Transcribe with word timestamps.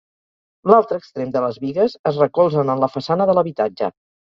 L'altre 0.71 0.99
extrem 1.01 1.35
de 1.37 1.45
les 1.45 1.61
bigues 1.67 1.95
es 2.13 2.21
recolzen 2.25 2.77
en 2.77 2.87
la 2.87 2.95
façana 2.99 3.33
de 3.33 3.41
l'habitatge. 3.41 3.97